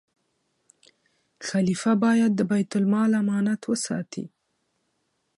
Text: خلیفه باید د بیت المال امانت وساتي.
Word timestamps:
خلیفه 1.47 1.91
باید 2.03 2.31
د 2.35 2.41
بیت 2.51 2.71
المال 2.79 3.11
امانت 3.21 3.61
وساتي. 3.71 4.25